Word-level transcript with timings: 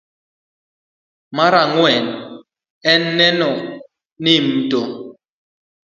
Mar 1.37 1.53
ang'wen 1.63 2.05
en 2.91 3.01
neno 3.17 3.51
ni 4.23 4.33
mto 4.47 4.81